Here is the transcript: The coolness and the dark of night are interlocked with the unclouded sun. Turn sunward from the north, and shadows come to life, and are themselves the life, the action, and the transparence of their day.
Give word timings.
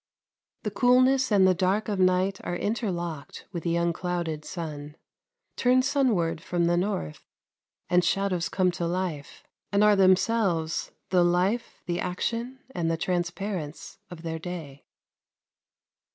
The 0.63 0.71
coolness 0.71 1.31
and 1.31 1.47
the 1.47 1.53
dark 1.53 1.87
of 1.87 1.99
night 1.99 2.39
are 2.43 2.55
interlocked 2.55 3.45
with 3.51 3.61
the 3.61 3.75
unclouded 3.75 4.43
sun. 4.43 4.95
Turn 5.55 5.83
sunward 5.83 6.41
from 6.41 6.65
the 6.65 6.75
north, 6.75 7.23
and 7.87 8.03
shadows 8.03 8.49
come 8.49 8.71
to 8.71 8.87
life, 8.87 9.43
and 9.71 9.83
are 9.83 9.95
themselves 9.95 10.89
the 11.11 11.23
life, 11.23 11.83
the 11.85 11.99
action, 11.99 12.61
and 12.71 12.89
the 12.89 12.97
transparence 12.97 13.99
of 14.09 14.23
their 14.23 14.39
day. 14.39 14.85